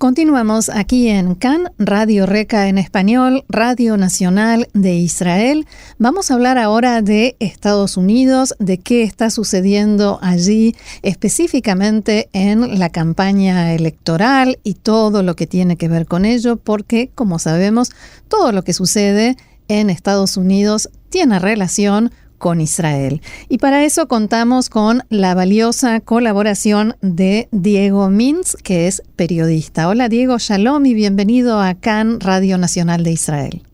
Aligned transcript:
Continuamos 0.00 0.70
aquí 0.70 1.08
en 1.08 1.34
CAN, 1.34 1.72
Radio 1.76 2.24
Reca 2.24 2.68
en 2.68 2.78
español, 2.78 3.44
Radio 3.50 3.98
Nacional 3.98 4.66
de 4.72 4.94
Israel. 4.94 5.66
Vamos 5.98 6.30
a 6.30 6.34
hablar 6.34 6.56
ahora 6.56 7.02
de 7.02 7.36
Estados 7.38 7.98
Unidos, 7.98 8.54
de 8.58 8.78
qué 8.78 9.02
está 9.02 9.28
sucediendo 9.28 10.18
allí, 10.22 10.74
específicamente 11.02 12.30
en 12.32 12.78
la 12.78 12.88
campaña 12.88 13.74
electoral 13.74 14.58
y 14.64 14.72
todo 14.72 15.22
lo 15.22 15.36
que 15.36 15.46
tiene 15.46 15.76
que 15.76 15.88
ver 15.88 16.06
con 16.06 16.24
ello, 16.24 16.56
porque, 16.56 17.10
como 17.14 17.38
sabemos, 17.38 17.90
todo 18.28 18.52
lo 18.52 18.64
que 18.64 18.72
sucede 18.72 19.36
en 19.68 19.90
Estados 19.90 20.38
Unidos 20.38 20.88
tiene 21.10 21.38
relación 21.38 22.10
con 22.40 22.60
Israel. 22.60 23.22
Y 23.48 23.58
para 23.58 23.84
eso 23.84 24.08
contamos 24.08 24.68
con 24.68 25.04
la 25.10 25.36
valiosa 25.36 26.00
colaboración 26.00 26.96
de 27.02 27.48
Diego 27.52 28.10
Mintz, 28.10 28.56
que 28.56 28.88
es 28.88 29.04
periodista. 29.14 29.86
Hola 29.86 30.08
Diego, 30.08 30.38
shalom 30.38 30.84
y 30.86 30.94
bienvenido 30.94 31.60
a 31.60 31.74
CAN, 31.74 32.18
Radio 32.18 32.58
Nacional 32.58 33.04
de 33.04 33.12
Israel. 33.12 33.69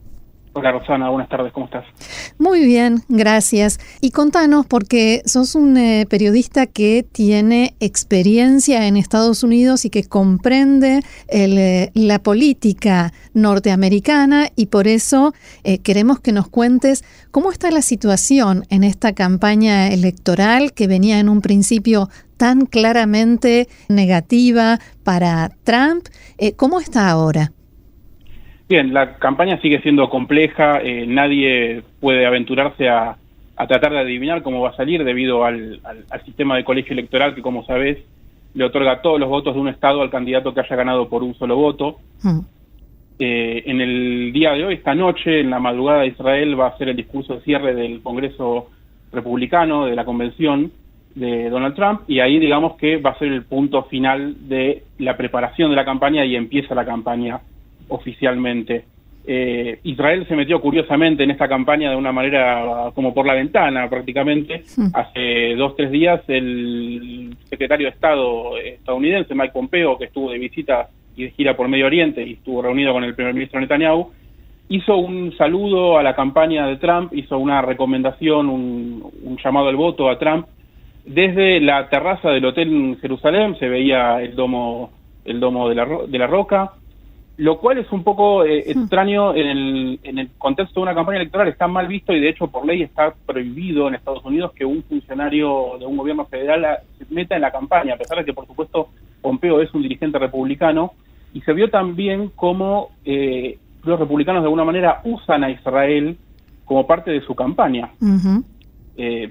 Hola 0.59 0.73
Rosana, 0.73 1.10
buenas 1.10 1.28
tardes, 1.28 1.52
¿cómo 1.52 1.66
estás? 1.66 1.84
Muy 2.38 2.65
bien, 2.65 3.02
gracias. 3.10 3.78
Y 4.01 4.10
contanos, 4.10 4.65
porque 4.65 5.20
sos 5.27 5.55
un 5.55 5.77
eh, 5.77 6.06
periodista 6.09 6.65
que 6.65 7.02
tiene 7.12 7.74
experiencia 7.79 8.87
en 8.87 8.96
Estados 8.96 9.42
Unidos 9.42 9.84
y 9.84 9.91
que 9.91 10.05
comprende 10.05 11.02
eh, 11.29 11.91
la 11.92 12.20
política 12.20 13.12
norteamericana 13.34 14.48
y 14.56 14.69
por 14.69 14.88
eso 14.88 15.34
eh, 15.62 15.80
queremos 15.80 16.20
que 16.20 16.32
nos 16.32 16.48
cuentes 16.48 17.04
cómo 17.30 17.52
está 17.52 17.70
la 17.70 17.82
situación 17.82 18.65
en 18.70 18.82
esta 18.82 19.13
campaña 19.13 19.88
electoral 19.88 20.73
que 20.73 20.87
venía 20.87 21.18
en 21.18 21.29
un 21.29 21.43
principio 21.43 22.09
tan 22.38 22.65
claramente 22.65 23.68
negativa 23.91 24.79
para 25.04 25.51
Trump. 25.65 26.07
¿Cómo 26.57 26.80
está 26.80 27.10
ahora? 27.10 27.52
Bien, 28.69 28.93
la 28.93 29.15
campaña 29.19 29.61
sigue 29.61 29.81
siendo 29.81 30.11
compleja, 30.11 30.81
eh, 30.83 31.07
nadie 31.07 31.83
puede 32.01 32.27
aventurarse 32.27 32.89
a, 32.89 33.17
tratar 33.57 33.93
de 33.93 34.01
adivinar 34.01 34.43
cómo 34.43 34.61
va 34.61 34.71
a 34.71 34.77
salir 34.77 35.05
debido 35.05 35.45
al, 35.45 35.81
sistema 36.25 36.57
de 36.57 36.65
colegio 36.65 36.93
electoral 36.93 37.35
que, 37.35 37.43
como 37.43 37.65
sabes, 37.65 37.99
le 38.55 38.65
otorga 38.65 39.03
todos 39.03 39.21
los 39.21 39.29
votos 39.29 39.55
de 39.55 39.61
un 39.61 39.69
Estado 39.69 40.03
al 40.03 40.11
candidato 40.11 40.53
que 40.53 40.61
haya 40.61 40.77
ganado 40.77 41.09
por 41.09 41.23
un 41.23 41.35
solo 41.35 41.57
voto. 41.57 41.99
Hmm. 42.23 42.41
Eh, 43.19 43.63
en 43.67 43.81
el 43.81 44.33
día 44.33 44.53
de 44.53 44.65
hoy, 44.65 44.75
esta 44.75 44.95
noche, 44.95 45.41
en 45.41 45.51
la 45.51 45.61
madrugada 45.61 46.01
de 46.01 46.09
Israel, 46.09 46.59
va 46.59 46.67
a 46.67 46.77
ser 46.77 46.89
el 46.89 46.97
discurso 46.97 47.35
de 47.35 47.43
cierre 47.43 47.75
del 47.75 48.03
Congreso 48.03 48.69
Republicano, 49.13 49.87
de 49.87 49.95
la 49.95 50.05
Convención 50.05 50.73
de 51.15 51.49
Donald 51.49 51.77
Trump, 51.77 52.01
y 52.09 52.19
ahí 52.19 52.39
digamos 52.39 52.77
que 52.77 52.99
va 52.99 53.11
a 53.11 53.19
ser 53.19 53.29
el 53.29 53.45
punto 53.45 53.85
final 53.85 54.49
de 54.49 54.83
la 54.99 55.17
preparación 55.17 55.71
de 55.71 55.77
la 55.77 55.85
campaña 55.85 56.25
y 56.27 56.37
empieza 56.37 56.75
la 56.75 56.85
campaña 56.85 57.41
oficialmente. 57.88 58.84
Eh, 59.29 59.80
Israel 59.82 60.24
se 60.29 60.37
metió 60.37 60.60
curiosamente 60.60 61.24
en 61.24 61.32
esta 61.32 61.48
campaña 61.48 61.90
de 61.90 61.96
una 61.96 62.12
manera 62.12 62.92
como 62.95 63.12
por 63.12 63.26
la 63.26 63.34
ventana 63.34 63.90
prácticamente. 63.90 64.62
Hace 64.92 65.56
dos, 65.56 65.75
tres 65.75 65.91
días 65.91 66.20
el 66.28 67.37
secretario 67.50 67.87
de 67.87 67.92
Estado 67.92 68.56
estadounidense, 68.59 69.34
Mike 69.34 69.53
Pompeo, 69.53 69.98
que 69.98 70.04
estuvo 70.04 70.31
de 70.31 70.38
visita 70.38 70.88
y 71.16 71.25
de 71.25 71.31
gira 71.31 71.56
por 71.56 71.66
Medio 71.66 71.87
Oriente 71.87 72.22
y 72.22 72.34
estuvo 72.34 72.62
reunido 72.62 72.92
con 72.92 73.03
el 73.03 73.14
primer 73.14 73.34
ministro 73.34 73.59
Netanyahu, 73.59 74.12
hizo 74.69 74.97
un 74.97 75.37
saludo 75.37 75.98
a 75.98 76.03
la 76.03 76.14
campaña 76.14 76.66
de 76.66 76.76
Trump, 76.76 77.12
hizo 77.12 77.38
una 77.38 77.62
recomendación, 77.62 78.48
un, 78.48 79.38
llamado 79.42 79.69
al 79.69 79.76
voto 79.76 80.09
a 80.09 80.19
Trump. 80.19 80.47
Desde 81.04 81.60
la 81.60 81.88
terraza 81.88 82.30
del 82.30 82.44
hotel 82.44 82.69
en 82.69 82.98
Jerusalén 82.98 83.56
se 83.58 83.69
veía 83.69 84.20
el 84.22 84.34
domo, 84.34 84.91
el 85.25 85.41
domo 85.41 85.69
de 85.69 85.75
la, 85.75 85.86
de 86.06 86.19
la 86.19 86.26
roca, 86.26 86.72
lo 87.38 87.58
cual 87.58 87.78
es 87.78 87.92
un 87.92 88.02
poco 88.02 88.44
eh, 88.44 88.70
extraño 88.70 89.34
en 89.34 89.47
el, 89.47 90.00
en 90.02 90.19
el 90.19 90.30
contexto 90.38 90.80
de 90.80 90.84
una 90.84 90.94
campaña 90.94 91.19
electoral, 91.19 91.48
está 91.48 91.69
mal 91.69 91.86
visto 91.86 92.12
y 92.12 92.20
de 92.20 92.30
hecho 92.30 92.47
por 92.47 92.64
ley 92.64 92.82
está 92.82 93.14
prohibido 93.26 93.88
en 93.88 93.94
Estados 93.94 94.24
Unidos 94.24 94.52
que 94.54 94.64
un 94.64 94.82
funcionario 94.84 95.76
de 95.78 95.84
un 95.84 95.96
gobierno 95.96 96.25
federal 96.26 96.78
se 96.98 97.04
meta 97.14 97.36
en 97.36 97.42
la 97.42 97.52
campaña, 97.52 97.94
a 97.94 97.98
pesar 97.98 98.19
de 98.19 98.25
que 98.25 98.32
por 98.32 98.46
supuesto 98.46 98.88
Pompeo 99.20 99.60
es 99.60 99.72
un 99.75 99.82
dirigente 99.82 100.19
republicano, 100.19 100.92
y 101.34 101.42
se 101.42 101.52
vio 101.52 101.69
también 101.69 102.30
cómo 102.34 102.91
eh, 103.04 103.58
los 103.84 104.00
republicanos 104.00 104.42
de 104.42 104.46
alguna 104.46 104.64
manera 104.64 105.02
usan 105.04 105.44
a 105.44 105.50
Israel 105.50 106.16
como 106.64 106.86
parte 106.86 107.10
de 107.10 107.20
su 107.20 107.34
campaña. 107.34 107.91
Eh, 108.96 109.30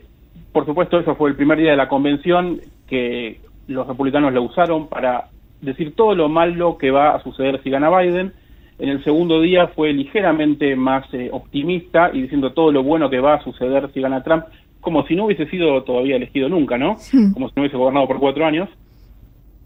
por 0.52 0.66
supuesto, 0.66 1.00
eso 1.00 1.16
fue 1.16 1.32
el 1.32 1.36
primer 1.36 1.58
día 1.58 1.72
de 1.72 1.78
la 1.78 1.90
convención 1.90 2.62
que 2.88 3.42
los 3.68 3.88
republicanos 3.88 4.32
lo 4.34 4.44
usaron 4.44 4.88
para 4.88 5.30
decir 5.66 5.96
todo 5.96 6.16
lo 6.16 6.30
malo 6.30 6.78
que 6.78 6.92
va 6.92 7.16
a 7.16 7.24
suceder 7.24 7.62
si 7.64 7.70
gana 7.70 7.90
Biden. 7.90 8.34
En 8.78 8.90
el 8.90 9.04
segundo 9.04 9.42
día 9.42 9.68
fue 9.68 9.94
ligeramente 9.94 10.76
más 10.76 11.06
eh, 11.14 11.30
optimista 11.32 12.12
y 12.14 12.22
diciendo 12.22 12.52
todo 12.52 12.72
lo 12.72 12.84
bueno 12.84 13.10
que 13.10 13.20
va 13.20 13.36
a 13.36 13.44
suceder 13.44 13.90
si 13.94 14.02
gana 14.02 14.24
Trump, 14.24 14.46
como 14.82 15.06
si 15.08 15.16
no 15.16 15.26
hubiese 15.26 15.48
sido 15.48 15.82
todavía 15.84 16.18
elegido 16.18 16.50
nunca, 16.50 16.78
¿no? 16.78 16.98
Como 17.34 17.48
si 17.50 17.54
no 17.56 17.62
hubiese 17.62 17.78
gobernado 17.78 18.08
por 18.08 18.20
cuatro 18.20 18.46
años. 18.46 18.70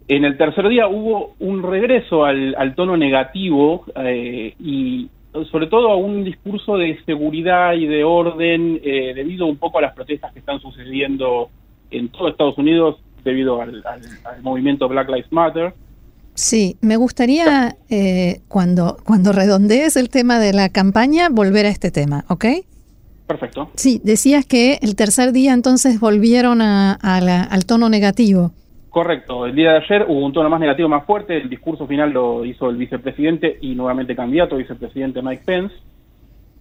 En 0.07 0.25
el 0.25 0.37
tercer 0.37 0.67
día 0.69 0.87
hubo 0.87 1.35
un 1.39 1.61
regreso 1.61 2.25
al, 2.25 2.73
tono 2.75 2.97
negativo 2.97 3.85
eh, 3.95 4.55
y 4.59 5.07
sobre 5.51 5.67
todo 5.67 5.89
a 5.89 5.95
un 5.95 6.23
discurso 6.23 6.77
de 6.77 6.99
seguridad 7.05 7.73
y 7.73 7.85
de 7.85 8.03
orden 8.03 8.79
eh, 8.83 9.13
debido 9.13 9.45
un 9.45 9.57
poco 9.57 9.77
a 9.77 9.81
las 9.81 9.93
protestas 9.93 10.33
que 10.33 10.39
están 10.39 10.59
sucediendo 10.59 11.49
en 11.91 12.09
todo 12.09 12.29
Estados 12.29 12.57
Unidos 12.57 12.97
debido 13.23 13.61
al 13.61 13.83
movimiento 14.41 14.87
Black 14.87 15.09
Lives 15.09 15.31
Matter. 15.31 15.73
Sí, 16.39 16.77
me 16.79 16.95
gustaría 16.95 17.75
eh, 17.89 18.39
cuando, 18.47 18.95
cuando 19.03 19.33
redondees 19.33 19.97
el 19.97 20.09
tema 20.09 20.39
de 20.39 20.53
la 20.53 20.69
campaña 20.69 21.27
volver 21.29 21.65
a 21.65 21.69
este 21.69 21.91
tema, 21.91 22.23
¿ok? 22.29 22.45
Perfecto. 23.27 23.69
Sí, 23.75 23.99
decías 24.05 24.45
que 24.45 24.79
el 24.81 24.95
tercer 24.95 25.33
día 25.33 25.53
entonces 25.53 25.99
volvieron 25.99 26.61
a, 26.61 26.93
al 26.93 27.65
tono 27.65 27.89
negativo. 27.89 28.51
Correcto, 28.89 29.45
el 29.45 29.53
día 29.53 29.73
de 29.73 29.77
ayer 29.79 30.05
hubo 30.07 30.25
un 30.25 30.31
tono 30.31 30.49
más 30.49 30.61
negativo, 30.61 30.87
más 30.87 31.05
fuerte, 31.05 31.35
el 31.35 31.49
discurso 31.49 31.85
final 31.85 32.11
lo 32.11 32.45
hizo 32.45 32.69
el 32.69 32.77
vicepresidente 32.77 33.57
y 33.59 33.75
nuevamente 33.75 34.15
candidato, 34.15 34.55
vicepresidente 34.55 35.21
Mike 35.21 35.43
Pence, 35.45 35.75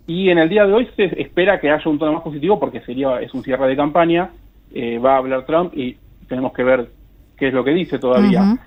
y 0.08 0.28
en 0.28 0.38
el 0.38 0.48
día 0.48 0.66
de 0.66 0.72
hoy 0.72 0.88
se 0.96 1.04
espera 1.22 1.60
que 1.60 1.70
haya 1.70 1.88
un 1.88 2.00
tono 2.00 2.14
más 2.14 2.22
positivo 2.22 2.58
porque 2.58 2.80
sería 2.80 3.20
es 3.20 3.32
un 3.32 3.44
cierre 3.44 3.68
de 3.68 3.76
campaña, 3.76 4.30
eh, 4.74 4.98
va 4.98 5.14
a 5.14 5.18
hablar 5.18 5.46
Trump 5.46 5.72
y 5.78 5.96
tenemos 6.28 6.52
que 6.52 6.64
ver 6.64 6.88
qué 7.36 7.46
es 7.46 7.54
lo 7.54 7.62
que 7.62 7.70
dice 7.70 8.00
todavía. 8.00 8.58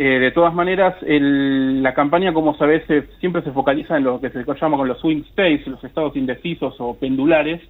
Eh, 0.00 0.20
de 0.20 0.30
todas 0.30 0.54
maneras, 0.54 0.94
la 1.02 1.92
campaña, 1.92 2.32
como 2.32 2.56
sabes, 2.56 2.84
siempre 3.18 3.42
se 3.42 3.50
focaliza 3.50 3.96
en 3.96 4.04
lo 4.04 4.20
que 4.20 4.30
se 4.30 4.44
llama 4.44 4.76
con 4.76 4.86
los 4.86 5.00
swing 5.00 5.22
states, 5.30 5.66
los 5.66 5.82
estados 5.82 6.14
indecisos 6.14 6.76
o 6.78 6.94
pendulares. 6.94 7.60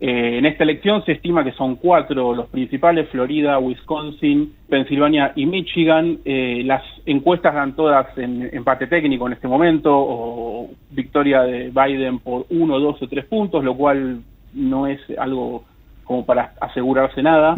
Eh, 0.00 0.38
en 0.38 0.46
esta 0.46 0.64
elección 0.64 1.04
se 1.04 1.12
estima 1.12 1.44
que 1.44 1.52
son 1.52 1.76
cuatro 1.76 2.34
los 2.34 2.48
principales, 2.48 3.08
Florida, 3.10 3.60
Wisconsin, 3.60 4.52
Pensilvania 4.68 5.32
y 5.36 5.46
Michigan. 5.46 6.18
Eh, 6.24 6.62
las 6.64 6.82
encuestas 7.06 7.54
dan 7.54 7.76
todas 7.76 8.06
en 8.18 8.50
empate 8.52 8.88
técnico 8.88 9.28
en 9.28 9.34
este 9.34 9.46
momento, 9.46 9.92
o 9.96 10.70
victoria 10.90 11.42
de 11.42 11.70
Biden 11.70 12.18
por 12.18 12.46
uno, 12.50 12.80
dos 12.80 13.00
o 13.00 13.06
tres 13.06 13.26
puntos, 13.26 13.62
lo 13.62 13.76
cual 13.76 14.22
no 14.54 14.88
es 14.88 14.98
algo 15.16 15.62
como 16.02 16.26
para 16.26 16.52
asegurarse 16.60 17.22
nada. 17.22 17.54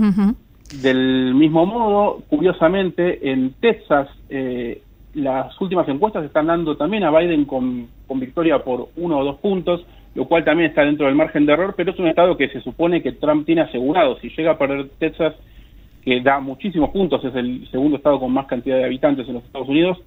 Del 0.73 1.35
mismo 1.35 1.65
modo, 1.65 2.23
curiosamente, 2.29 3.31
en 3.31 3.55
Texas 3.61 4.09
eh, 4.29 4.83
las 5.17 5.59
últimas 5.61 5.89
encuestas 5.89 6.25
están 6.25 6.47
dando 6.47 6.77
también 6.77 7.03
a 7.05 7.11
Biden 7.11 7.47
con, 7.47 7.89
victoria 8.17 8.63
por 8.63 8.89
uno 8.97 9.19
o 9.19 9.25
dos 9.25 9.39
puntos, 9.39 9.85
lo 10.15 10.27
cual 10.27 10.45
también 10.45 10.71
está 10.71 10.85
dentro 10.85 11.07
del 11.07 11.15
margen 11.15 11.47
de 11.47 11.53
error, 11.53 11.75
pero 11.77 11.93
es 11.93 11.99
un 11.99 12.09
estado 12.09 12.37
que 12.37 12.49
se 12.49 12.61
supone 12.61 13.03
que 13.03 13.13
Trump 13.13 13.47
tiene 13.47 13.63
asegurado. 13.63 14.19
Si 14.21 14.29
llega 14.29 14.53
a 14.53 14.59
perder 14.59 14.91
Texas, 14.99 15.35
que 16.05 16.21
da 16.21 16.39
muchísimos 16.41 16.91
puntos, 16.91 17.25
es 17.25 17.35
el 17.35 17.67
segundo 17.71 17.97
estado 17.97 18.21
con 18.21 18.33
más 18.33 18.47
cantidad 18.47 18.77
de 18.77 18.85
habitantes 18.85 19.27
en 19.27 19.35
los 19.35 19.45
Estados 19.45 19.69
Unidos, 19.69 19.99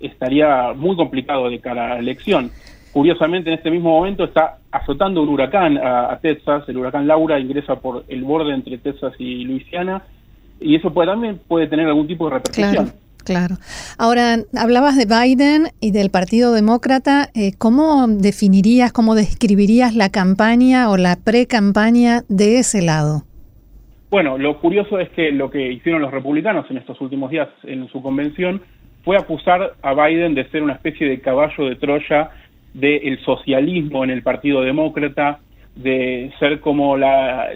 estaría 0.00 0.72
muy 0.74 0.96
complicado 0.96 1.48
de 1.48 1.60
cara 1.60 1.86
a 1.86 1.94
la 1.94 1.98
elección. 2.00 2.50
Curiosamente, 2.92 3.50
en 3.50 3.56
este 3.56 3.70
mismo 3.70 3.90
momento 3.90 4.24
está 4.24 4.58
azotando 4.70 5.22
un 5.22 5.28
huracán 5.28 5.78
a, 5.78 6.18
Texas. 6.20 6.64
El 6.68 6.78
huracán 6.78 7.06
Laura 7.06 7.38
ingresa 7.38 7.76
por 7.76 8.04
el 8.08 8.24
borde 8.24 8.54
entre 8.54 8.78
Texas 8.78 9.12
y 9.18 9.44
Luisiana 9.44 10.02
y 10.60 10.74
eso 10.76 10.92
puede, 10.92 11.08
también 11.08 11.40
puede 11.46 11.66
tener 11.66 11.86
algún 11.86 12.06
tipo 12.06 12.28
de 12.28 12.34
repercusión. 12.34 12.92
Claro. 13.24 13.56
Ahora, 13.98 14.38
hablabas 14.56 14.96
de 14.96 15.04
Biden 15.04 15.68
y 15.80 15.90
del 15.90 16.10
Partido 16.10 16.52
Demócrata. 16.52 17.28
Eh, 17.34 17.52
¿Cómo 17.58 18.06
definirías, 18.08 18.90
cómo 18.92 19.14
describirías 19.14 19.94
la 19.94 20.08
campaña 20.08 20.88
o 20.90 20.96
la 20.96 21.16
pre-campaña 21.22 22.22
de 22.28 22.58
ese 22.58 22.80
lado? 22.80 23.24
Bueno, 24.10 24.38
lo 24.38 24.58
curioso 24.60 24.98
es 24.98 25.10
que 25.10 25.30
lo 25.30 25.50
que 25.50 25.72
hicieron 25.72 26.00
los 26.00 26.10
republicanos 26.10 26.64
en 26.70 26.78
estos 26.78 26.98
últimos 27.02 27.30
días 27.30 27.48
en 27.64 27.86
su 27.88 28.00
convención 28.00 28.62
fue 29.04 29.16
acusar 29.16 29.74
a 29.82 29.92
Biden 29.92 30.34
de 30.34 30.48
ser 30.48 30.62
una 30.62 30.72
especie 30.74 31.06
de 31.06 31.20
caballo 31.20 31.66
de 31.66 31.76
Troya 31.76 32.30
del 32.78 33.18
socialismo 33.24 34.04
en 34.04 34.10
el 34.10 34.22
Partido 34.22 34.62
Demócrata, 34.62 35.40
de 35.74 36.32
ser 36.40 36.60
como 36.60 36.96
la, 36.96 37.48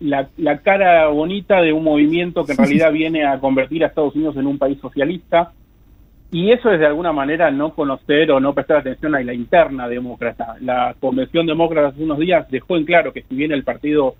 la, 0.00 0.58
cara 0.58 1.08
bonita 1.08 1.60
de 1.62 1.72
un 1.72 1.84
movimiento 1.84 2.44
que 2.44 2.52
en 2.52 2.58
realidad 2.64 2.92
viene 2.92 3.24
a 3.24 3.38
convertir 3.38 3.82
a 3.82 3.88
Estados 3.88 4.14
Unidos 4.14 4.36
en 4.36 4.46
un 4.46 4.58
país 4.58 4.78
socialista. 4.80 5.52
Y 6.30 6.50
eso 6.50 6.70
es 6.70 6.80
de 6.80 6.86
alguna 6.86 7.12
manera 7.12 7.50
no 7.50 7.74
conocer 7.74 8.30
o 8.30 8.40
no 8.40 8.54
prestar 8.54 8.78
atención 8.78 9.14
a 9.14 9.22
la 9.22 9.34
interna 9.34 9.86
demócrata. 9.86 10.56
La 10.60 10.94
Convención 10.98 11.46
Demócrata 11.46 11.88
hace 11.88 12.02
unos 12.02 12.18
días 12.18 12.50
dejó 12.50 12.78
en 12.78 12.86
claro 12.86 13.12
que 13.12 13.22
si 13.22 13.34
bien 13.34 13.52
el 13.52 13.64
partido 13.64 14.14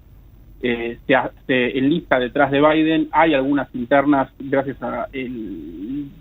eh, 0.62 0.98
se, 1.06 1.14
se, 1.46 1.78
enlista 1.78 2.18
detrás 2.18 2.50
de 2.50 2.60
Biden, 2.60 3.08
hay 3.12 3.32
algunas 3.32 3.74
internas 3.74 4.30
gracias 4.38 4.82
al 4.82 5.08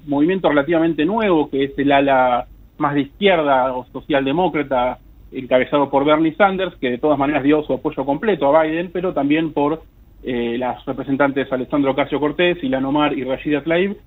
movimiento 0.08 0.48
relativamente 0.48 1.04
nuevo, 1.04 1.50
que 1.50 1.66
es 1.66 1.78
el 1.78 1.92
ala 1.92 2.48
más 2.82 2.96
de 2.96 3.02
izquierda 3.02 3.74
o 3.74 3.86
socialdemócrata, 3.86 4.98
encabezado 5.32 5.90
por 5.90 6.04
Bernie 6.04 6.36
Sanders, 6.36 6.76
que 6.76 6.90
de 6.90 6.98
todas 6.98 7.18
maneras 7.18 7.44
dio 7.44 7.64
su 7.64 7.74
apoyo 7.74 8.06
completo 8.06 8.54
a 8.56 8.64
Biden, 8.64 8.90
pero 8.92 9.14
también 9.14 9.54
por 9.54 9.84
eh, 10.24 10.58
las 10.58 10.86
representantes 10.86 11.52
Alessandro 11.52 11.92
Ocasio 11.92 12.20
Cortés, 12.20 12.64
Ilan 12.64 12.86
Omar 12.86 13.18
y 13.18 13.24
Rashida 13.24 13.64
Tlaib. 13.64 13.98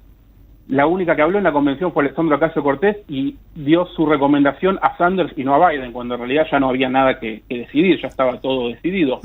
La 0.69 0.87
única 0.87 1.15
que 1.15 1.23
habló 1.23 1.39
en 1.39 1.45
la 1.45 1.53
convención 1.53 1.93
fue 1.93 2.05
Alessandro 2.05 2.37
Ocasio 2.37 2.63
Cortés 2.63 2.99
y 3.09 3.37
dio 3.55 3.87
su 3.87 4.07
recomendación 4.07 4.79
a 4.81 4.97
Sanders 4.97 5.33
y 5.37 5.45
no 5.45 5.55
a 5.55 5.71
Biden, 5.71 5.93
cuando 5.93 6.15
en 6.15 6.21
realidad 6.21 6.47
ya 6.51 6.61
no 6.61 6.69
había 6.69 6.89
nada 6.89 7.19
que, 7.19 7.43
decidir, 7.49 8.01
ya 8.01 8.09
estaba 8.09 8.41
todo 8.41 8.69
decidido. 8.69 9.21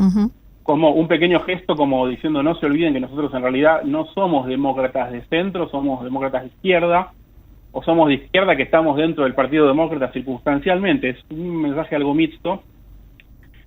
Como 0.63 0.91
un 0.91 1.07
pequeño 1.07 1.39
gesto, 1.41 1.75
como 1.75 2.07
diciendo 2.07 2.43
no 2.43 2.55
se 2.55 2.65
olviden 2.65 2.93
que 2.93 2.99
nosotros 2.99 3.33
en 3.33 3.41
realidad 3.41 3.83
no 3.83 4.05
somos 4.13 4.47
demócratas 4.47 5.11
de 5.11 5.21
centro, 5.23 5.69
somos 5.69 6.03
demócratas 6.03 6.43
de 6.43 6.47
izquierda, 6.49 7.13
o 7.71 7.83
somos 7.83 8.07
de 8.07 8.15
izquierda 8.15 8.55
que 8.55 8.63
estamos 8.63 8.97
dentro 8.97 9.23
del 9.23 9.35
Partido 9.35 9.67
Demócrata 9.67 10.11
circunstancialmente. 10.11 11.09
Es 11.09 11.17
un 11.29 11.61
mensaje 11.61 11.95
algo 11.95 12.13
mixto. 12.13 12.63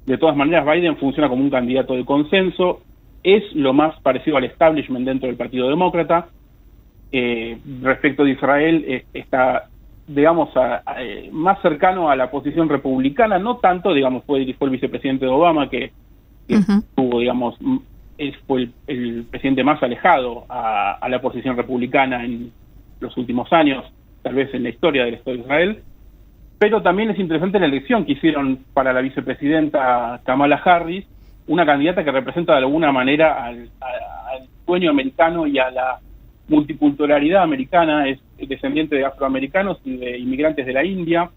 De 0.06 0.18
todas 0.18 0.36
maneras, 0.36 0.66
Biden 0.66 0.96
funciona 0.96 1.28
como 1.28 1.44
un 1.44 1.50
candidato 1.50 1.94
de 1.94 2.04
consenso, 2.04 2.80
es 3.22 3.44
lo 3.54 3.72
más 3.72 4.00
parecido 4.00 4.36
al 4.36 4.44
establishment 4.44 5.06
dentro 5.06 5.28
del 5.28 5.36
Partido 5.36 5.68
Demócrata. 5.68 6.28
Eh, 7.12 7.58
respecto 7.82 8.24
de 8.24 8.32
Israel, 8.32 9.04
está, 9.12 9.68
digamos, 10.08 10.48
eh, 10.98 11.28
más 11.30 11.62
cercano 11.62 12.10
a 12.10 12.16
la 12.16 12.30
posición 12.30 12.68
republicana, 12.68 13.38
no 13.38 13.58
tanto, 13.58 13.94
digamos, 13.94 14.24
fue, 14.24 14.52
fue 14.54 14.66
el 14.66 14.72
vicepresidente 14.72 15.26
de 15.26 15.30
Obama 15.30 15.70
que, 15.70 15.92
tuvo, 16.96 17.20
digamos, 17.20 17.56
es, 18.18 18.34
fue 18.48 18.70
el, 18.88 19.24
presidente 19.30 19.62
más 19.62 19.80
alejado 19.84 20.46
a, 20.48 20.94
a 20.94 21.08
la 21.08 21.20
posición 21.20 21.56
republicana 21.56 22.24
en 22.24 22.50
los 23.02 23.16
últimos 23.16 23.52
años, 23.52 23.84
tal 24.22 24.34
vez 24.34 24.52
en 24.54 24.62
la 24.62 24.70
historia 24.70 25.04
del 25.04 25.14
Estado 25.14 25.36
de 25.36 25.42
Israel. 25.42 25.82
Pero 26.58 26.80
también 26.80 27.10
es 27.10 27.18
interesante 27.18 27.58
la 27.58 27.66
elección 27.66 28.04
que 28.04 28.12
hicieron 28.12 28.60
para 28.72 28.92
la 28.92 29.00
vicepresidenta 29.00 30.20
Kamala 30.24 30.56
Harris, 30.64 31.04
una 31.48 31.66
candidata 31.66 32.04
que 32.04 32.12
representa 32.12 32.52
de 32.52 32.60
alguna 32.60 32.92
manera 32.92 33.44
al, 33.44 33.68
sueño 34.64 34.90
americano 34.90 35.46
y 35.46 35.58
a 35.58 35.70
la 35.70 35.98
multiculturalidad 36.48 37.42
americana, 37.42 38.08
es 38.08 38.20
descendiente 38.38 38.94
de 38.94 39.04
afroamericanos 39.04 39.80
y 39.84 39.96
de 39.96 40.18
inmigrantes 40.18 40.64
de 40.64 40.72
la 40.72 40.84
India, 40.84 41.30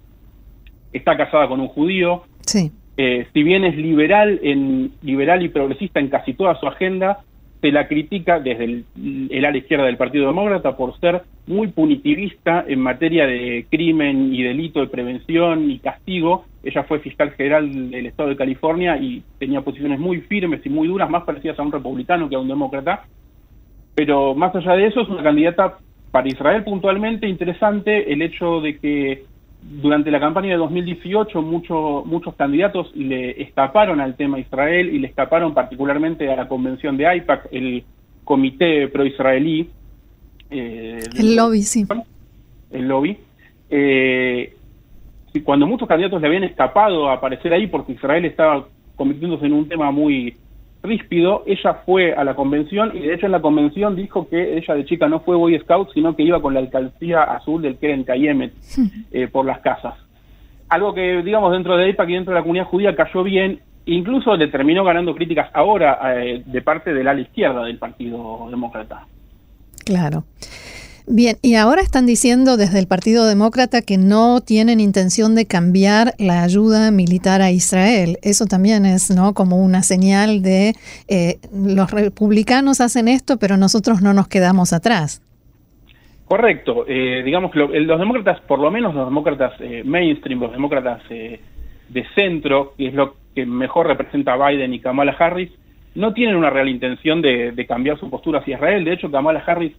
está 0.94 1.17
casada 1.17 1.47
con 1.47 1.59
un 1.59 1.67
judío. 1.67 2.23
Sí. 2.41 2.71
Eh, 2.97 3.27
si 3.33 3.44
bien 3.44 3.65
es 3.65 3.75
liberal, 3.75 4.39
en, 4.44 4.91
liberal 5.01 5.44
y 5.44 5.50
progresista 5.50 6.00
en 6.00 6.09
casi 6.09 6.33
toda 6.33 6.57
su 6.59 6.67
agenda, 6.67 7.23
se 7.65 7.71
la 7.71 7.88
critica 7.88 8.39
desde 8.39 8.63
el, 8.63 8.85
el 9.31 9.44
ala 9.44 9.57
izquierda 9.57 9.85
del 9.85 9.97
Partido 9.97 10.27
Demócrata 10.27 10.77
por 10.77 11.00
ser 11.00 11.23
muy 11.47 11.69
punitivista 11.69 12.63
en 12.67 12.79
materia 12.79 13.25
de 13.25 13.65
crimen 13.71 14.31
y 14.33 14.44
delito 14.44 14.81
de 14.81 14.88
prevención 14.88 15.71
y 15.71 15.79
castigo. 15.79 16.45
Ella 16.63 16.83
fue 16.83 17.00
fiscal 17.00 17.31
general 17.31 17.89
del 17.89 18.06
Estado 18.06 18.29
de 18.29 18.35
California 18.35 18.97
y 18.97 19.23
tenía 19.39 19.62
posiciones 19.62 20.00
muy 20.00 20.21
firmes 20.21 20.63
y 20.63 20.69
muy 20.69 20.88
duras, 20.88 21.09
más 21.09 21.23
parecidas 21.23 21.57
a 21.57 21.63
un 21.63 21.71
republicano 21.71 22.29
que 22.29 22.35
a 22.35 22.39
un 22.39 22.47
demócrata. 22.47 23.06
Pero 23.95 24.35
más 24.35 24.56
allá 24.56 24.73
de 24.73 24.85
eso, 24.85 25.01
es 25.01 25.09
una 25.09 25.23
candidata 25.23 25.79
para 26.12 26.27
Israel 26.27 26.63
puntualmente 26.63 27.27
interesante 27.27 28.13
el 28.13 28.21
hecho 28.21 28.62
de 28.62 28.77
que 28.77 29.23
durante 29.67 30.12
la 30.12 30.19
campaña 30.19 30.50
de 30.50 30.57
2018 30.57 31.41
muchos 31.41 32.06
muchos 32.06 32.35
candidatos 32.35 32.95
le 32.95 33.41
escaparon 33.41 34.00
al 34.00 34.15
tema 34.15 34.39
Israel 34.39 34.94
y 34.94 35.00
le 35.00 35.07
escaparon 35.07 35.53
particularmente 35.53 36.31
a 36.31 36.35
la 36.35 36.47
convención 36.47 36.97
de 36.97 37.07
AIPAC, 37.07 37.47
el 37.51 37.83
comité 38.23 38.88
pro-israelí, 38.88 39.69
eh, 40.51 41.00
el 41.17 41.35
lobby, 41.35 41.63
sí. 41.63 41.85
El 42.71 42.88
lobby. 42.88 43.17
Eh, 43.69 44.56
cuando 45.44 45.67
muchos 45.67 45.88
candidatos 45.88 46.21
le 46.21 46.27
habían 46.27 46.44
escapado 46.44 47.09
a 47.09 47.13
aparecer 47.13 47.51
ahí 47.51 47.67
porque 47.67 47.94
Israel 47.94 48.25
estaba 48.25 48.67
convirtiéndose 48.95 49.45
en 49.47 49.53
un 49.53 49.67
tema 49.67 49.91
muy 49.91 50.38
ríspido, 50.85 51.43
ella 51.45 51.81
fue 51.85 52.13
a 52.13 52.23
la 52.23 52.35
convención 52.35 52.91
y 52.95 52.99
de 52.99 53.13
hecho 53.13 53.25
en 53.25 53.31
la 53.31 53.41
convención 53.41 53.95
dijo 53.95 54.27
que 54.29 54.57
ella 54.57 54.75
de 54.75 54.85
chica 54.85 55.07
no 55.07 55.19
fue 55.19 55.35
Boy 55.35 55.59
Scout, 55.59 55.89
sino 55.93 56.15
que 56.15 56.23
iba 56.23 56.41
con 56.41 56.53
la 56.53 56.59
alcaldía 56.59 57.23
azul 57.23 57.61
del 57.61 57.77
Keren 57.77 58.03
Kayemet 58.03 58.53
eh, 59.11 59.27
por 59.27 59.45
las 59.45 59.59
casas. 59.59 59.95
Algo 60.69 60.93
que, 60.93 61.21
digamos, 61.21 61.51
dentro 61.51 61.77
de 61.77 61.85
AIPAC 61.85 62.09
y 62.09 62.13
dentro 62.13 62.33
de 62.33 62.39
la 62.39 62.43
comunidad 62.43 62.65
judía 62.65 62.95
cayó 62.95 63.23
bien, 63.23 63.59
incluso 63.85 64.35
le 64.35 64.47
terminó 64.47 64.83
ganando 64.83 65.13
críticas 65.13 65.49
ahora 65.53 65.99
de 66.43 66.61
parte 66.61 66.93
del 66.93 67.07
ala 67.07 67.21
izquierda 67.21 67.63
del 67.63 67.77
Partido 67.77 68.47
Demócrata. 68.49 69.05
Claro. 69.85 70.23
Bien, 71.07 71.35
y 71.43 71.53
ahora 71.53 71.81
están 71.81 72.07
diciendo 72.07 72.57
desde 72.57 72.79
el 72.79 72.87
Partido 72.87 73.27
Demócrata 73.27 73.81
que 73.81 73.97
no 73.97 74.41
tienen 74.41 74.79
intención 74.79 75.35
de 75.35 75.45
cambiar 75.45 76.13
la 76.17 76.41
ayuda 76.41 76.89
militar 76.89 77.41
a 77.43 77.51
Israel. 77.51 78.17
Eso 78.23 78.45
también 78.45 78.85
es 78.85 79.15
¿no? 79.15 79.33
como 79.33 79.63
una 79.63 79.83
señal 79.83 80.41
de 80.41 80.73
eh, 81.07 81.35
los 81.53 81.91
republicanos 81.91 82.81
hacen 82.81 83.07
esto, 83.07 83.37
pero 83.37 83.55
nosotros 83.55 84.01
no 84.01 84.13
nos 84.13 84.27
quedamos 84.27 84.73
atrás. 84.73 85.21
Correcto. 86.27 86.85
Eh, 86.87 87.21
digamos 87.23 87.51
que 87.51 87.59
los 87.59 87.99
demócratas, 87.99 88.41
por 88.41 88.57
lo 88.57 88.71
menos 88.71 88.95
los 88.95 89.05
demócratas 89.05 89.53
eh, 89.59 89.83
mainstream, 89.85 90.39
los 90.39 90.51
demócratas 90.51 91.03
de 91.07 91.39
centro, 92.15 92.73
que 92.77 92.87
es 92.87 92.95
lo 92.95 93.15
que 93.35 93.45
mejor 93.45 93.85
representa 93.85 94.33
a 94.33 94.49
Biden 94.49 94.73
y 94.73 94.79
Kamala 94.79 95.15
Harris, 95.19 95.51
no 95.95 96.13
tienen 96.13 96.35
una 96.35 96.49
real 96.49 96.69
intención 96.69 97.21
de, 97.21 97.65
cambiar 97.67 97.99
su 97.99 98.09
postura 98.09 98.39
hacia 98.39 98.55
Israel. 98.55 98.83
De 98.83 98.93
hecho, 98.93 99.11
Kamala 99.11 99.43
Harris, 99.45 99.73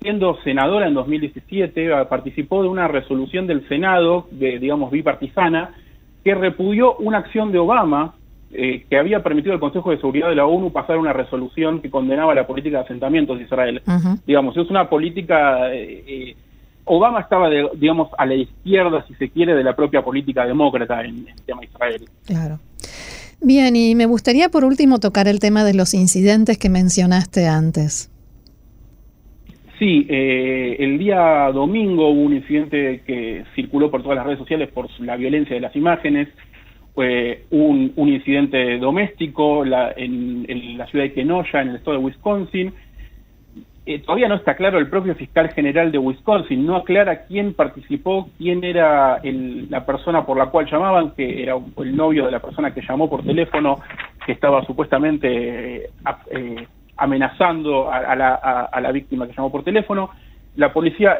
siendo 0.00 0.38
senadora 0.42 0.86
en 0.86 0.94
2017, 0.94 1.88
participó 2.08 2.62
de 2.62 2.68
una 2.68 2.88
resolución 2.88 3.46
del 3.46 3.66
Senado, 3.68 4.26
de, 4.30 4.58
digamos, 4.58 4.90
bipartisana, 4.90 5.74
que 6.22 6.34
repudió 6.34 6.96
una 6.96 7.18
acción 7.18 7.52
de 7.52 7.58
Obama 7.58 8.14
eh, 8.56 8.84
que 8.88 8.96
había 8.96 9.20
permitido 9.22 9.52
al 9.52 9.58
Consejo 9.58 9.90
de 9.90 9.96
Seguridad 9.96 10.28
de 10.28 10.36
la 10.36 10.46
ONU 10.46 10.70
pasar 10.70 10.96
una 10.96 11.12
resolución 11.12 11.80
que 11.82 11.90
condenaba 11.90 12.34
la 12.36 12.46
política 12.46 12.78
de 12.78 12.84
asentamientos 12.84 13.38
de 13.38 13.44
Israel. 13.44 13.82
Digamos, 14.26 14.56
es 14.56 14.70
una 14.70 14.88
política... 14.88 15.72
Eh, 15.74 16.04
eh, 16.06 16.36
Obama 16.86 17.20
estaba, 17.20 17.48
digamos, 17.74 18.10
a 18.18 18.26
la 18.26 18.34
izquierda, 18.34 19.04
si 19.08 19.14
se 19.14 19.30
quiere, 19.30 19.54
de 19.54 19.64
la 19.64 19.74
propia 19.74 20.02
política 20.02 20.44
demócrata 20.44 21.02
en 21.02 21.26
el 21.26 21.42
tema 21.46 21.64
Israel. 21.64 22.04
Claro. 22.26 22.58
Bien, 23.40 23.74
y 23.74 23.94
me 23.94 24.06
gustaría 24.06 24.50
por 24.50 24.64
último 24.64 25.00
tocar 25.00 25.26
el 25.26 25.40
tema 25.40 25.64
de 25.64 25.74
los 25.74 25.94
incidentes 25.94 26.58
que 26.58 26.68
mencionaste 26.68 27.48
antes. 27.48 28.10
Sí, 29.78 30.06
eh, 30.08 30.76
el 30.78 30.98
día 30.98 31.50
domingo 31.52 32.08
hubo 32.08 32.22
un 32.22 32.34
incidente 32.34 33.02
que 33.06 33.44
circuló 33.54 33.90
por 33.90 34.02
todas 34.02 34.16
las 34.16 34.26
redes 34.26 34.38
sociales 34.38 34.70
por 34.70 34.88
la 35.00 35.16
violencia 35.16 35.54
de 35.54 35.60
las 35.60 35.74
imágenes. 35.74 36.28
Fue 36.94 37.42
un, 37.50 37.92
incidente 37.96 38.78
doméstico 38.78 39.64
en, 39.64 40.46
en, 40.48 40.78
la 40.78 40.86
ciudad 40.86 41.06
de 41.06 41.12
Kenosha, 41.12 41.62
en 41.62 41.70
el 41.70 41.76
estado 41.76 41.98
de 41.98 42.04
Wisconsin, 42.04 42.72
eh, 43.86 43.98
todavía 43.98 44.28
no 44.28 44.36
está 44.36 44.56
claro 44.56 44.78
el 44.78 44.88
propio 44.88 45.14
fiscal 45.14 45.50
general 45.50 45.92
de 45.92 45.98
Wisconsin, 45.98 46.64
no 46.64 46.76
aclara 46.76 47.26
quién 47.26 47.52
participó, 47.52 48.30
quién 48.38 48.64
era 48.64 49.20
la 49.22 49.84
persona 49.84 50.24
por 50.24 50.38
la 50.38 50.46
cual 50.46 50.66
llamaban, 50.70 51.10
que 51.10 51.42
era 51.42 51.56
el 51.76 51.94
novio 51.94 52.24
de 52.24 52.30
la 52.30 52.40
persona 52.40 52.72
que 52.72 52.80
llamó 52.80 53.10
por 53.10 53.22
teléfono, 53.24 53.80
que 54.24 54.32
estaba 54.32 54.64
supuestamente 54.64 55.90
eh, 56.94 56.96
eh, 56.96 56.96
amenazando 56.96 57.90
a, 57.90 58.14
la, 58.14 58.92
víctima 58.92 59.26
que 59.26 59.34
llamó 59.34 59.50
por 59.50 59.64
teléfono. 59.64 60.10
La 60.56 60.72
policía 60.72 61.18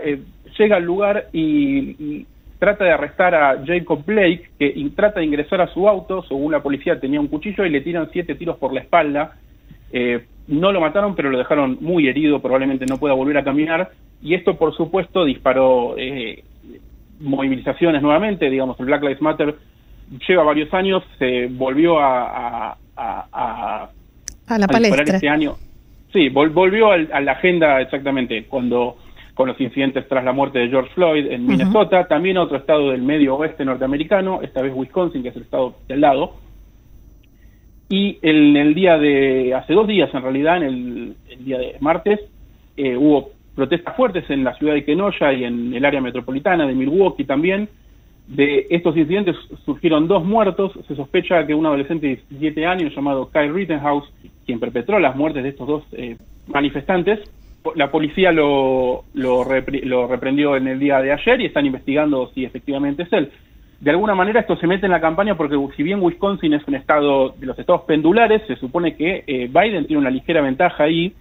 llega 0.59 0.77
al 0.77 0.85
lugar 0.85 1.29
y, 1.33 2.27
trata 2.59 2.85
de 2.85 2.93
arrestar 2.93 3.35
a 3.35 3.63
Jacob 3.67 4.05
Blake, 4.07 4.51
que 4.59 4.91
trata 4.97 5.21
de 5.21 5.27
ingresar 5.27 5.61
a 5.61 5.67
su 5.67 5.89
auto, 5.89 6.23
según 6.23 6.53
la 6.53 6.63
policía 6.63 6.99
tenía 6.99 7.21
un 7.21 7.29
cuchillo 7.29 7.67
y 7.67 7.71
le 7.71 7.83
tiran 7.83 8.09
siete 8.13 8.37
tiros 8.37 8.57
por 8.57 8.73
la 8.73 8.81
espalda. 8.81 9.37
No 10.47 10.73
lo 10.73 10.81
mataron, 10.81 11.15
pero 11.15 11.31
lo 11.31 11.39
dejaron 11.39 11.79
muy 11.81 12.07
herido, 12.07 12.41
probablemente 12.41 12.85
no 12.87 12.99
pueda 12.99 13.15
volver 13.15 13.39
a 13.39 13.45
caminar. 13.45 13.91
Y 14.23 14.35
esto, 14.35 14.57
por 14.57 14.75
supuesto, 14.75 15.25
disparó 15.25 15.97
eh, 15.99 16.45
movilizaciones 17.21 18.03
nuevamente. 18.03 18.51
Digamos, 18.51 18.79
el 18.81 18.87
Black 18.87 19.03
Lives 19.03 19.23
Matter 19.23 19.55
lleva 20.27 20.43
varios 20.43 20.73
años, 20.75 21.03
se 21.19 21.47
volvió 21.47 21.99
a, 21.99 22.73
a, 22.73 22.77
a, 22.97 23.91
la 24.49 24.67
palestra. 24.67 25.03
este 25.03 25.29
año. 25.29 25.57
Sí, 26.13 26.29
volvió 26.29 26.93
a 26.93 27.21
la 27.21 27.33
agenda 27.33 27.81
exactamente 27.81 28.45
cuando 28.45 28.97
con 29.35 29.49
los 29.49 29.61
incidentes 29.61 30.09
tras 30.09 30.25
la 30.25 30.33
muerte 30.33 30.61
de 30.61 30.69
George 30.69 30.91
Floyd 30.95 31.27
en 31.27 31.47
Minnesota, 31.47 32.07
también 32.07 32.39
otro 32.39 32.57
estado 32.57 32.93
del 32.93 33.03
medio 33.03 33.35
oeste 33.35 33.65
norteamericano, 33.65 34.41
esta 34.43 34.63
vez 34.63 34.73
Wisconsin, 34.75 35.23
que 35.23 35.31
es 35.31 35.37
el 35.37 35.43
estado 35.43 35.75
del 35.89 36.01
lado. 36.01 36.35
Y 37.89 38.19
en 38.23 38.57
el 38.57 38.75
día 38.75 38.97
de, 38.97 39.55
hace 39.55 39.75
dos 39.75 39.87
días 39.87 40.09
en 40.15 40.23
realidad, 40.23 40.57
en 40.59 40.63
el, 40.63 41.45
día 41.45 41.59
de 41.59 41.77
martes, 41.81 42.21
eh, 42.77 42.97
hubo 42.97 43.31
protestas 43.55 43.97
fuertes 43.97 44.29
en 44.31 44.45
la 44.45 44.55
ciudad 44.55 44.75
de 44.75 44.85
Kenosha 44.85 45.33
y 45.33 45.45
en 45.45 45.75
el 45.75 45.85
área 45.85 46.01
metropolitana 46.01 46.67
de 46.67 46.75
Milwaukee 46.75 47.25
también. 47.25 47.69
De 48.27 48.67
estos 48.71 48.97
incidentes 48.97 49.37
surgieron 49.65 50.09
dos 50.09 50.25
muertos. 50.25 50.73
Se 50.89 50.97
sospecha 50.97 51.47
que 51.47 51.55
un 51.55 51.67
adolescente 51.67 52.07
de 52.07 52.23
17 52.31 52.67
años 52.67 52.95
llamado 52.95 53.31
Kyle 53.31 53.53
Rittenhouse, 53.53 54.11
quien 54.45 54.61
perpetró 54.61 54.99
las 54.99 55.17
muertes 55.17 55.43
de 55.43 55.49
estos 55.51 55.67
dos 55.67 55.85
eh, 55.93 56.17
manifestantes, 56.47 57.21
la 57.75 57.91
policía 57.91 58.31
lo, 58.31 59.05
lo, 59.15 59.45
reprendió 59.45 60.57
en 60.57 60.69
el 60.69 60.79
día 60.79 61.01
de 61.01 61.13
ayer 61.13 61.41
y 61.41 61.47
están 61.47 61.65
investigando 61.65 62.31
si 62.35 62.45
efectivamente 62.45 63.05
es 63.05 63.13
él. 63.13 63.31
De 63.81 63.91
alguna 63.91 64.15
manera 64.15 64.41
esto 64.41 64.57
se 64.57 64.67
mete 64.67 64.87
en 64.87 64.93
la 64.93 65.01
campaña 65.01 65.37
porque 65.37 65.57
si 65.77 65.83
bien 65.83 66.03
Wisconsin 66.03 66.55
es 66.55 66.67
un 66.67 66.75
estado 66.75 67.31
de 67.31 67.47
los 67.47 67.59
estados 67.59 67.83
pendulares, 67.83 68.43
se 68.47 68.57
supone 68.57 68.97
que 68.97 69.25
eh, 69.27 69.49
Biden 69.53 69.87
tiene 69.87 70.01
una 70.01 70.11
ligera 70.11 70.43
ventaja 70.43 70.85
ahí, 70.85 71.13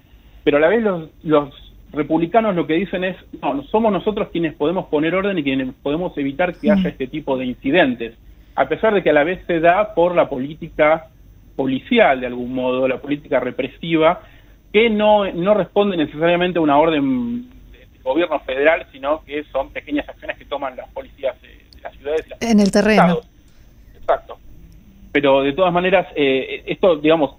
pero 0.44 0.58
a 0.58 0.60
la 0.60 0.68
vez 0.68 0.84
los, 0.84 1.10
los 1.24 1.74
republicanos 1.94 2.56
lo 2.56 2.68
que 2.68 2.74
dicen 2.74 3.04
es, 3.04 3.16
no, 3.42 3.64
somos 3.64 3.92
nosotros 3.92 4.30
quienes 4.32 4.54
podemos 4.56 4.88
poner 4.88 5.16
orden 5.16 5.38
y 5.38 5.44
quienes 5.44 5.74
podemos 5.82 6.18
evitar 6.18 6.56
que 6.56 6.72
haya 6.72 6.84
mm. 6.84 6.88
este 6.88 7.08
tipo 7.08 7.38
de 7.38 7.46
incidentes, 7.46 8.16
a 8.56 8.68
pesar 8.68 8.94
de 8.94 9.04
que 9.04 9.12
a 9.12 9.14
la 9.14 9.24
vez 9.24 9.46
se 9.48 9.60
da 9.60 9.94
por 9.94 10.16
la 10.16 10.28
política 10.28 11.08
policial 11.56 12.20
de 12.20 12.28
algún 12.28 12.54
modo, 12.54 12.88
la 12.88 13.02
política 13.02 13.40
represiva, 13.40 14.22
que 14.72 14.90
no, 14.90 15.32
no 15.32 15.54
responde 15.54 15.98
necesariamente 15.98 16.60
a 16.60 16.62
una 16.62 16.78
orden 16.78 17.50
del 17.72 18.04
gobierno 18.04 18.40
federal, 18.40 18.88
sino 18.92 19.24
que 19.24 19.44
son 19.46 19.70
pequeñas 19.70 20.08
acciones 20.10 20.38
que 20.38 20.46
toman 20.46 20.76
las 20.76 20.90
policías 20.90 21.40
de, 21.42 21.50
las 21.82 21.94
ciudades. 21.96 22.28
en 22.40 22.60
el 22.60 22.72
terreno. 22.72 23.20
Exacto. 23.96 24.38
Pero 25.12 25.44
de 25.44 25.54
todas 25.54 25.72
maneras, 25.72 26.08
eh, 26.16 26.64
esto, 26.66 26.96
digamos, 26.96 27.36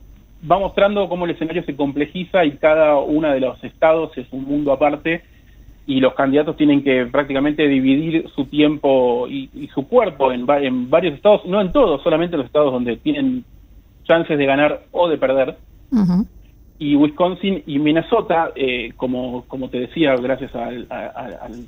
va 0.51 0.59
mostrando 0.59 1.09
cómo 1.09 1.25
el 1.25 1.33
escenario 1.33 1.65
se 1.65 1.75
complejiza 1.75 2.45
y 2.45 2.53
cada 2.53 2.97
uno 2.99 3.33
de 3.33 3.41
los 3.41 3.63
estados 3.65 4.17
es 4.17 4.27
un 4.31 4.45
mundo 4.45 4.73
aparte 4.73 5.23
y 5.87 6.01
los 6.01 6.15
candidatos 6.15 6.57
tienen 6.57 6.83
que 6.83 7.07
prácticamente 7.07 7.67
dividir 7.69 8.29
su 8.35 8.47
tiempo 8.47 9.27
y, 9.29 9.69
su 9.75 9.87
cuerpo 9.87 10.33
en, 10.33 10.49
en, 10.49 10.89
varios 10.89 11.15
estados, 11.15 11.45
no 11.45 11.61
en 11.61 11.73
todos, 11.73 12.03
solamente 12.03 12.37
en 12.37 12.39
los 12.39 12.47
estados 12.47 12.73
donde 12.73 12.97
tienen 12.97 13.45
chances 14.05 14.39
de 14.39 14.47
ganar 14.47 14.83
o 14.93 15.09
de 15.09 15.19
perder. 15.19 15.57
Y 16.79 16.97
Wisconsin 16.97 17.63
y 17.67 17.79
Minnesota, 17.79 18.53
eh, 18.57 18.93
como, 18.97 19.45
como 19.47 19.69
te 19.69 19.81
decía, 19.81 20.17
gracias 20.17 20.55
al, 20.55 20.87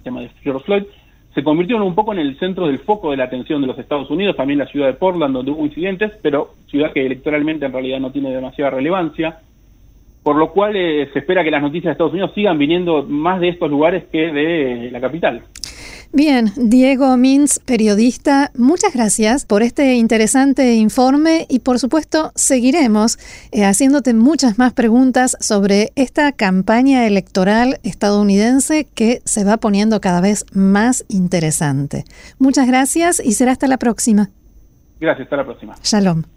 tema 0.03 0.21
de 0.21 0.31
George 0.43 0.65
Floyd, 0.65 0.83
se 1.35 1.45
convirtieron 1.45 1.87
un 1.87 1.95
poco 1.95 2.13
en 2.13 2.19
el 2.19 2.39
centro 2.39 2.67
del 2.67 2.79
foco 2.79 3.11
de 3.11 3.19
la 3.19 3.25
atención 3.25 3.61
de 3.61 3.67
los 3.67 3.79
Estados 3.79 4.11
Unidos, 4.11 4.37
también 4.37 4.59
la 4.59 4.67
ciudad 4.67 4.87
de 4.87 4.95
Portland, 4.95 5.35
donde 5.35 5.51
hubo 5.51 5.65
incidentes, 5.65 6.13
pero 6.23 6.55
ciudad 6.67 6.93
que 6.93 7.05
electoralmente 7.05 7.67
en 7.67 7.73
realidad 7.73 8.01
no 8.01 8.11
tiene 8.11 8.31
demasiada 8.31 8.71
relevancia, 8.71 9.41
por 10.23 10.37
lo 10.37 10.51
cual 10.51 10.75
eh, 10.75 11.09
se 11.13 11.21
espera 11.21 11.45
que 11.45 11.51
las 11.51 11.63
noticias 11.63 11.85
de 11.85 11.93
Estados 11.93 12.13
Unidos 12.13 12.33
sigan 12.35 12.59
viniendo 12.59 13.05
más 13.05 13.39
de 13.39 13.51
estos 13.51 13.71
lugares 13.71 14.05
que 14.11 14.33
de 14.33 14.91
la 14.91 15.01
capital. 15.01 15.43
Bien, 16.13 16.53
Diego 16.57 17.17
Mins, 17.17 17.59
periodista, 17.59 18.51
muchas 18.57 18.95
gracias 18.95 19.45
por 19.45 19.63
este 19.63 19.95
interesante 19.95 20.75
informe 20.75 21.47
y 21.49 21.61
por 21.61 21.79
supuesto 21.79 22.33
seguiremos 22.35 23.19
eh, 23.53 23.65
haciéndote 23.65 24.15
muchas 24.15 24.59
más 24.59 24.73
preguntas 24.73 25.37
sobre 25.41 25.93
esta 25.95 26.33
campaña 26.33 27.07
electoral 27.07 27.81
estadounidense 27.83 28.87
que 28.95 29.21
se 29.25 29.45
va 29.45 29.59
poniendo 29.59 30.01
cada 30.01 30.21
vez 30.21 30.47
más 30.53 31.05
interesante. 31.09 32.05
Muchas 32.39 32.67
gracias 32.67 33.21
y 33.23 33.33
será 33.33 33.53
hasta 33.53 33.67
la 33.67 33.79
próxima. 33.79 34.31
Gracias, 35.01 35.27
hasta 35.27 35.37
la 35.37 35.45
próxima. 35.45 35.75
Shalom. 35.83 36.36